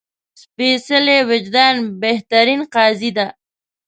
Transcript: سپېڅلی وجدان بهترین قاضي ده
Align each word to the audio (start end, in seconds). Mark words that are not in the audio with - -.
سپېڅلی 0.41 1.17
وجدان 1.31 1.75
بهترین 2.01 2.61
قاضي 2.73 3.11
ده 3.17 3.27